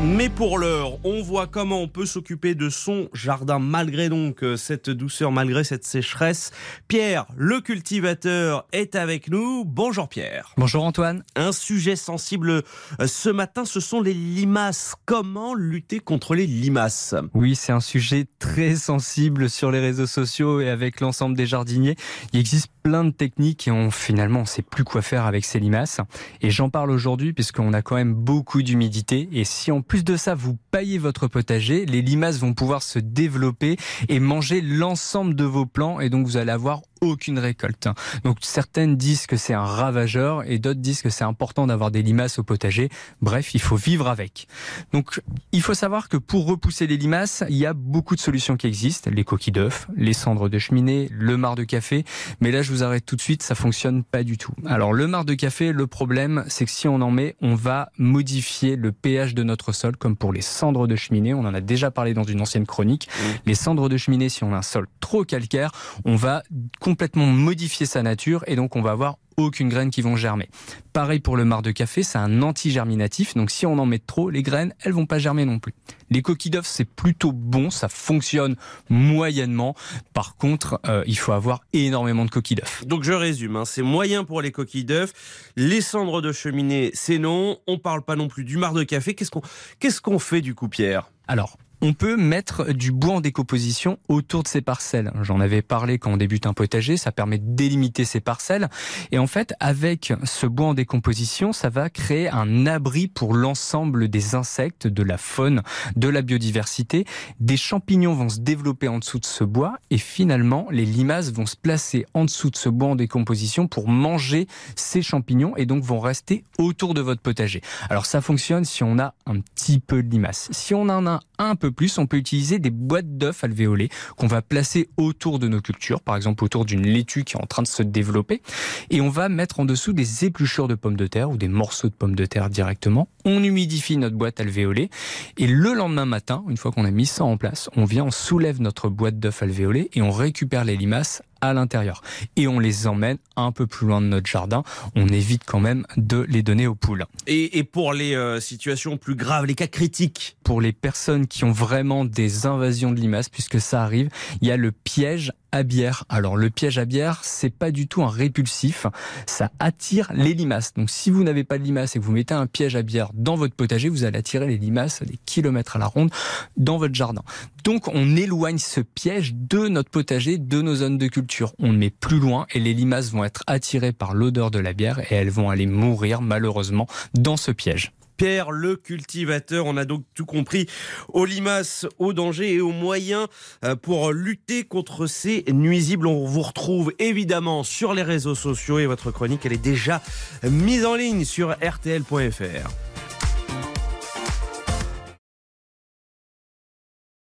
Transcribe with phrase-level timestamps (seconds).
[0.00, 4.56] Mais pour l'heure, on voit comment on peut s'occuper de son jardin malgré donc euh,
[4.56, 6.52] cette douceur, malgré cette sécheresse.
[6.86, 9.64] Pierre, le cultivateur, est avec nous.
[9.64, 10.54] Bonjour Pierre.
[10.56, 11.24] Bonjour Antoine.
[11.34, 14.94] Un sujet sensible euh, ce matin, ce sont les limaces.
[15.04, 17.16] Comment lutter contre les limaces?
[17.34, 21.96] Oui, c'est un sujet très sensible sur les réseaux sociaux et avec l'ensemble des jardiniers.
[22.32, 25.44] Il existe plein de techniques et on, finalement on ne sait plus quoi faire avec
[25.44, 26.00] ces limaces.
[26.40, 30.16] Et j'en parle aujourd'hui puisqu'on a quand même beaucoup d'humidité et si en plus de
[30.16, 33.76] ça vous paillez votre potager, les limaces vont pouvoir se développer
[34.08, 37.88] et manger l'ensemble de vos plants et donc vous allez avoir aucune récolte.
[38.24, 42.02] Donc certaines disent que c'est un ravageur et d'autres disent que c'est important d'avoir des
[42.02, 42.88] limaces au potager.
[43.20, 44.48] Bref, il faut vivre avec.
[44.92, 45.20] Donc
[45.52, 48.66] il faut savoir que pour repousser les limaces, il y a beaucoup de solutions qui
[48.66, 49.10] existent.
[49.12, 52.04] Les coquilles d'œufs, les cendres de cheminée, le marc de café.
[52.40, 54.52] Mais là, je vous arrête tout de suite, ça fonctionne pas du tout.
[54.66, 57.90] Alors le marc de café, le problème, c'est que si on en met, on va
[57.98, 61.34] modifier le pH de notre sol, comme pour les cendres de cheminée.
[61.34, 63.08] On en a déjà parlé dans une ancienne chronique.
[63.46, 65.72] Les cendres de cheminée, si on a un sol trop calcaire,
[66.04, 66.42] on va
[66.88, 70.48] complètement modifier sa nature et donc on va avoir aucune graine qui vont germer.
[70.94, 74.30] Pareil pour le marc de café, c'est un anti-germinatif, donc si on en met trop,
[74.30, 75.74] les graines, elles vont pas germer non plus.
[76.08, 78.56] Les coquilles d'œufs, c'est plutôt bon, ça fonctionne
[78.88, 79.74] moyennement.
[80.14, 82.82] Par contre, euh, il faut avoir énormément de coquilles d'œufs.
[82.86, 85.12] Donc je résume, hein, c'est moyen pour les coquilles d'œufs.
[85.56, 87.58] Les cendres de cheminée, c'est non.
[87.66, 89.14] On parle pas non plus du marc de café.
[89.14, 89.42] Qu'est-ce qu'on
[89.78, 91.10] qu'est-ce qu'on fait du coup, Pierre?
[91.26, 95.12] Alors, on peut mettre du bois en décomposition autour de ces parcelles.
[95.22, 98.68] J'en avais parlé quand on débute un potager, ça permet de délimiter ces parcelles.
[99.12, 104.08] Et en fait, avec ce bois en décomposition, ça va créer un abri pour l'ensemble
[104.08, 105.62] des insectes, de la faune,
[105.96, 107.04] de la biodiversité.
[107.40, 111.46] Des champignons vont se développer en dessous de ce bois et finalement, les limaces vont
[111.46, 115.84] se placer en dessous de ce bois en décomposition pour manger ces champignons et donc
[115.84, 117.62] vont rester autour de votre potager.
[117.88, 120.48] Alors ça fonctionne si on a un petit peu de limaces.
[120.50, 124.26] Si on en a un peu plus, on peut utiliser des boîtes d'œufs alvéolées qu'on
[124.26, 127.62] va placer autour de nos cultures, par exemple autour d'une laitue qui est en train
[127.62, 128.42] de se développer,
[128.90, 131.88] et on va mettre en dessous des épluchures de pommes de terre ou des morceaux
[131.88, 133.08] de pommes de terre directement.
[133.24, 134.90] On humidifie notre boîte alvéolée,
[135.36, 138.10] et le lendemain matin, une fois qu'on a mis ça en place, on vient, on
[138.10, 142.02] soulève notre boîte d'œufs alvéolée et on récupère les limaces à l'intérieur.
[142.36, 144.62] Et on les emmène un peu plus loin de notre jardin.
[144.94, 147.06] On évite quand même de les donner aux poules.
[147.26, 150.36] Et, pour les euh, situations plus graves, les cas critiques?
[150.42, 154.08] Pour les personnes qui ont vraiment des invasions de limaces, puisque ça arrive,
[154.40, 156.04] il y a le piège à bière.
[156.08, 158.86] Alors le piège à bière, c'est pas du tout un répulsif,
[159.26, 160.74] ça attire les limaces.
[160.74, 163.10] Donc si vous n'avez pas de limaces et que vous mettez un piège à bière
[163.14, 166.10] dans votre potager, vous allez attirer les limaces des kilomètres à la ronde
[166.56, 167.22] dans votre jardin.
[167.64, 171.52] Donc on éloigne ce piège de notre potager, de nos zones de culture.
[171.58, 174.72] On le met plus loin et les limaces vont être attirées par l'odeur de la
[174.72, 177.92] bière et elles vont aller mourir malheureusement dans ce piège.
[178.18, 179.64] Pierre le cultivateur.
[179.64, 180.66] On a donc tout compris
[181.08, 183.28] aux limaces, aux dangers et aux moyens
[183.64, 186.06] euh, pour lutter contre ces nuisibles.
[186.06, 190.02] On vous retrouve évidemment sur les réseaux sociaux et votre chronique, elle est déjà
[190.42, 192.87] mise en ligne sur rtl.fr.